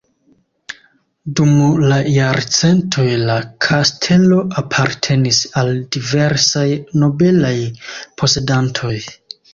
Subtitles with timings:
[1.39, 1.51] Dum
[1.91, 3.35] la jarcentoj la
[3.67, 6.67] kastelo apartenis al diversaj
[7.05, 7.57] nobelaj
[8.23, 8.97] posedantoj.